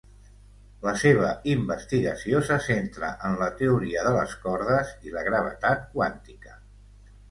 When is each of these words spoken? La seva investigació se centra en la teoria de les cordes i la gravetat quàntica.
La 0.85 0.93
seva 1.01 1.29
investigació 1.55 2.41
se 2.49 2.59
centra 2.69 3.13
en 3.31 3.39
la 3.45 3.53
teoria 3.63 4.09
de 4.11 4.17
les 4.19 4.37
cordes 4.49 4.99
i 5.09 5.19
la 5.19 5.31
gravetat 5.33 5.91
quàntica. 5.97 6.63